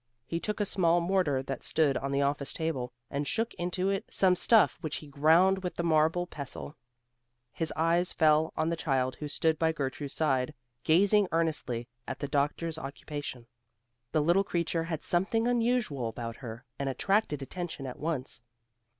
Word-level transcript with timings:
He 0.25 0.39
took 0.39 0.59
a 0.59 0.65
small 0.65 0.99
mortar 0.99 1.43
that 1.43 1.61
stood 1.61 1.95
on 1.95 2.11
the 2.11 2.23
office 2.23 2.53
table, 2.53 2.91
and 3.11 3.27
shook 3.27 3.53
into 3.53 3.91
it 3.91 4.03
some 4.09 4.35
stuff 4.35 4.79
which 4.81 4.95
he 4.95 5.05
ground 5.05 5.61
with 5.61 5.75
the 5.75 5.83
marble 5.83 6.25
pestle. 6.25 6.75
His 7.51 7.71
eyes 7.75 8.11
fell 8.11 8.51
on 8.57 8.69
the 8.69 8.75
child 8.75 9.17
who 9.17 9.27
stood 9.27 9.59
by 9.59 9.71
Gertrude's 9.71 10.15
side, 10.15 10.55
gazing 10.83 11.27
earnestly 11.31 11.87
at 12.07 12.17
the 12.17 12.27
doctors's 12.27 12.79
occupation. 12.79 13.45
The 14.11 14.23
little 14.23 14.43
creature 14.43 14.85
had 14.85 15.03
something 15.03 15.47
unusual 15.47 16.09
about 16.09 16.37
her, 16.37 16.65
and 16.79 16.89
attracted 16.89 17.43
attention 17.43 17.85
at 17.85 17.99
once. 17.99 18.41